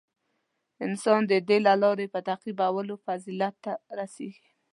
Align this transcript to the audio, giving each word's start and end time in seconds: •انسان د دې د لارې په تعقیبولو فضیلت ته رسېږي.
•انسان 0.85 1.21
د 1.31 1.33
دې 1.47 1.57
د 1.65 1.69
لارې 1.83 2.07
په 2.13 2.19
تعقیبولو 2.27 2.93
فضیلت 3.05 3.53
ته 3.63 3.73
رسېږي. 3.97 4.49